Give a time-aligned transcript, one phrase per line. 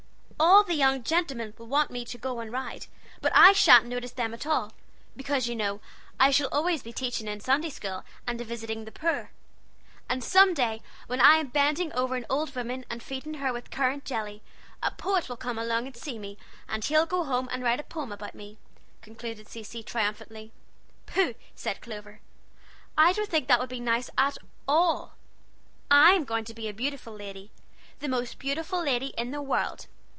[0.43, 2.87] All the young gentlemen will want me to go and ride,
[3.21, 4.73] but I shan't notice them at all,
[5.15, 5.81] because you know
[6.19, 9.29] I shall always be teaching in Sunday school, and visiting the poor.
[10.09, 13.69] And some day, when I am bending over an old woman and feeding her with
[13.69, 14.41] currant jelly,
[14.81, 17.83] a poet will come along and see me, and he'll go home and write a
[17.83, 18.57] poem about me,"
[19.03, 20.51] concluded Cecy, triumphantly.
[21.05, 22.19] "Pooh!" said Clover.
[22.97, 25.13] "I don't think that would be nice at all.
[25.91, 27.51] I'm going to be a beautiful lady
[27.99, 29.85] the most beautiful lady in the world!